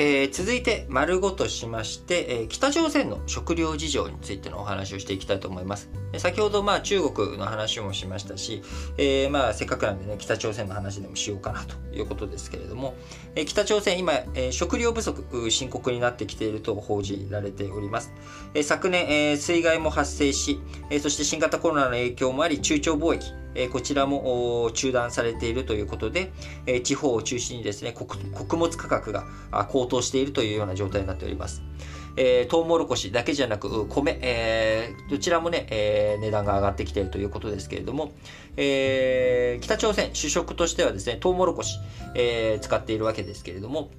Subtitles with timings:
[0.00, 5.90] えー、続いて、丸ごとしまして、えー、北朝鮮の食料事情についてのお話をしていきたいと思います。
[6.18, 8.62] 先ほど、まあ、中国の話もしましたし、
[8.96, 12.94] えー、まあ、せっかくなんでね、北朝鮮の話でもしようかなということですけれども、
[13.34, 18.12] え、北朝鮮、今、え、食料不足、深刻になってきていると報じられております。
[18.54, 20.60] え、昨年、え、水害も発生し、
[20.90, 26.32] え、そして新型コロナの影響もあり、中朝貿易、えこちらも中断されているということで、
[26.66, 29.24] え地方を中心にですね穀物価格が
[29.68, 31.62] 高騰しているというような状態になっております。
[32.20, 38.10] えー、トウモロコシだけじゃなく米、えー、どちらもね、えー、値段が上がってきているということですけれども、
[38.56, 41.78] えー、北朝鮮主食としてはですねトウモロコシ、
[42.16, 43.90] えー、使っているわけですけれども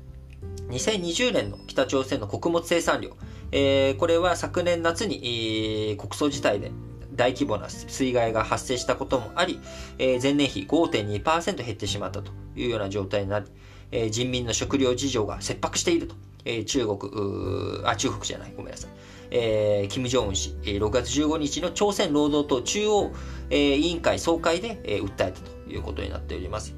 [0.69, 3.15] 2020年の北朝鮮の穀物生産量、
[3.53, 6.71] えー、これは昨年夏に、えー、国葬自体で
[7.19, 9.59] 大規模な水害が発生したこともあり、
[9.97, 13.45] えー、前年比5.2%減ってしまったというような状態になり、
[13.91, 18.91] えー、人民の食料事情が切迫していると、えー、中国、あ、中国じゃない、ごめんなさい。
[19.31, 23.11] えー、金正恩氏え、6月15日の朝鮮労働党中央、
[23.49, 26.73] えー、委員会総会で、えー、訴えたということになっております。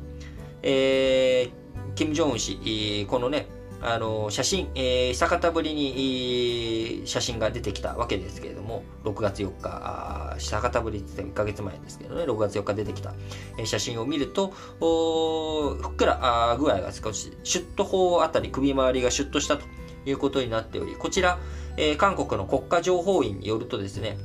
[0.63, 3.47] えー、金正恩氏、このね、
[3.83, 13.13] あの写真、えー、久方ぶりに、写真が出てきたわけですけれども、6月4日、あ久方ぶりって1ヶ月前ですけどね、6月4日出てきた、
[13.57, 16.19] えー、写真を見ると、おふっくら
[16.51, 19.63] あ具合が少し、シュッと方あたり、首周りがシュッとしたと
[20.05, 21.39] いうことになっており、こちら、
[21.77, 24.17] えー、韓国の国家情報院によるとですね、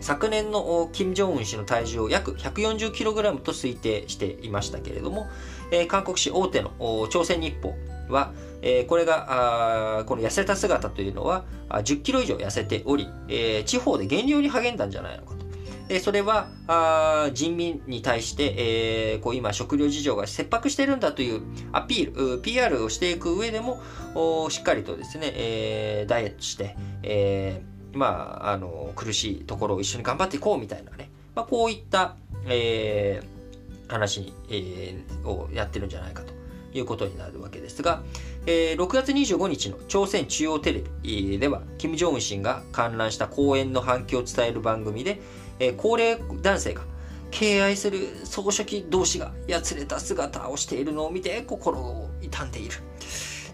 [0.00, 5.26] 昨年の金正恩氏の体重を約 140kg と推定していましたけれども、
[5.72, 6.70] えー、韓国紙大手の
[7.10, 7.74] 朝鮮日報
[8.08, 15.38] は、えー、これが、この痩せた姿というのは、10キロ以上痩せており、えー、地方で減量に励んだんじゃないのかと。
[15.88, 21.40] でそれはあ人民に対して、えー、こう今食料事情が切迫してるんだという
[21.72, 23.80] アピール、PR をしていく上でも、
[24.50, 36.34] しっかりとですね、えー、ダイエットして、えー、まあ、あの、苦しいところを一緒に頑張っていこうみたいなね、まあ、こういった、えー、話に、えー、をやってるんじゃないかと
[36.76, 38.02] いうことになるわけですが、
[38.50, 45.20] えー、6月25日の朝鮮中央テレビでは、金正恩氏が観覧した講演の反響を伝える番組で、
[45.58, 46.80] えー、高齢男性が
[47.30, 52.76] 敬愛する総書記同士がやつれた姿をしているのを見て心を痛んでいる。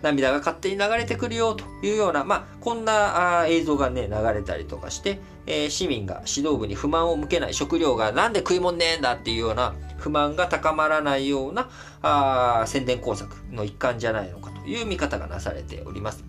[0.05, 11.71] 涙が勝手に流れてくるよというような、まあ、こんな映像がね、流れたりとかして、えー、市民が指導部に不満を向けない食料がなんで食いもんねえんだっていうような不満が高まらないような
[12.03, 16.25] あ宣伝工作の一環じゃないのかという見方がなされております。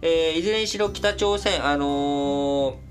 [0.00, 2.87] えー、いずれにしろ北朝鮮、あのー、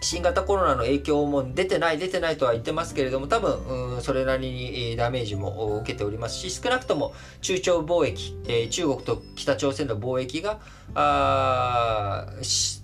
[0.00, 10.60] 新型コロナの影響も出てない出てないとは言ってますけれども多分、うん、それなりにダメージも受けておりますし少なくとも中朝貿易、えー、中国と北朝鮮の貿易が
[10.94, 12.26] あ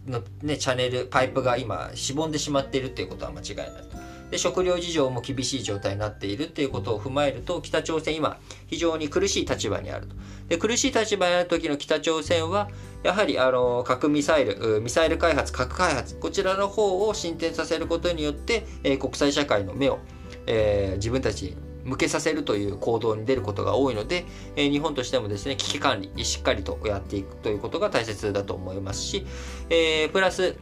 [0.06, 4.04] の、ね、チャンネルパイプが今しぼんでしまっているということは間違いないと。
[4.30, 10.16] で食料事情も厳しい状態になっているということを踏まえると北朝鮮今非常に苦しい立場にあると
[10.48, 12.68] で苦しい立場にある時の北朝鮮は
[13.04, 19.98] やはりあの核ミサイルミサイル開発核開発こちらの方を進展させることによって、え、国際社会の目を、
[20.46, 24.24] えー、自分たちに向けさせるという行動に出ることが多いので、
[24.56, 29.26] え、日本としてもですね危機管理しっかりとやっていくということが大切だと思いますし、
[29.68, 30.56] えー、プラス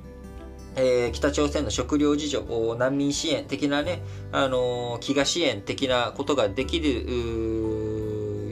[0.75, 4.00] えー、北朝鮮の食料事情、難民支援的なね、
[4.32, 7.62] あのー、飢餓支援的なことができる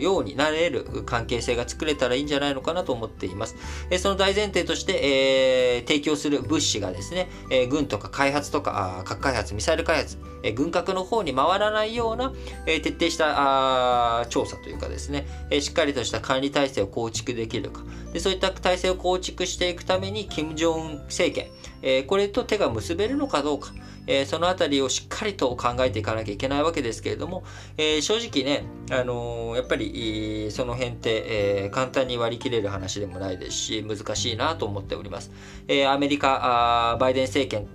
[0.00, 3.56] ようになれる関係性が作れたらいいんじゃないのかなと思っています。
[3.90, 12.32] え、その大前提として、えー、提供する物資がですね、え、軍とか開発とか、核開発、ミサイル開発、え、軍拡の方に回らないような、
[12.66, 17.82] え、徹底したあ調査というかですね、え、しっかりとした管理体制を構築できるか。
[18.12, 21.50] でそういった体制を構築していくために、金正恩政権、
[21.82, 23.72] え、これと手が結べるのかどうか、
[24.10, 27.44] えー、そのあたりをしっかりと考えていかなきゃいけないわけですけれども、
[27.76, 35.30] えー、正直ね、あのやっぱりその辺って、え簡単に割り切れる話でもないですし、難しいなと思っております。
[35.68, 37.68] えアメリカ、バイデン政権、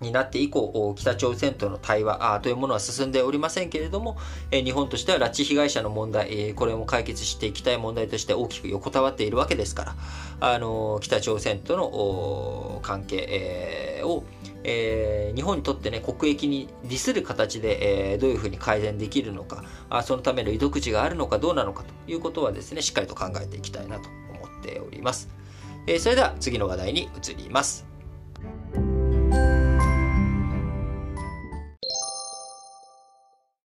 [0.00, 4.16] になって以降、北朝鮮との対話というものは進んでおりませんけれども、
[4.50, 9.96] 日本としては拉致被害者の問題、これも解決していきたい問題として大きく横たわっているわけですから、
[10.40, 14.24] あの北朝鮮との関係を、
[14.64, 25.28] えー、日本にとってね、国益に利する形で、えー、どういうふうに改善できるのかあ、そのための糸口があるのかどうなのかということはですね、しっかりと考えていきたいなと思っております。
[25.86, 27.89] えー、それでは次の話題に移ります。